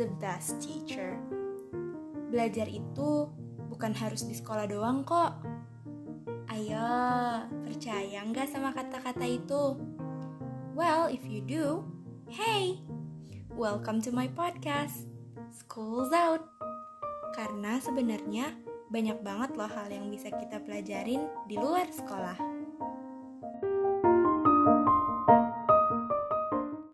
[0.00, 1.20] the best teacher.
[2.32, 3.28] Belajar itu
[3.68, 5.36] bukan harus di sekolah doang kok.
[6.48, 6.88] Ayo,
[7.60, 9.76] percaya nggak sama kata-kata itu?
[10.72, 11.84] Well, if you do,
[12.32, 12.80] hey,
[13.52, 15.04] welcome to my podcast,
[15.52, 16.48] School's Out.
[17.36, 18.56] Karena sebenarnya
[18.88, 22.49] banyak banget loh hal yang bisa kita pelajarin di luar sekolah.